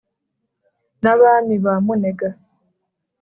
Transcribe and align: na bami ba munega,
na 1.01 1.13
bami 1.19 1.55
ba 1.63 1.73
munega, 1.85 2.29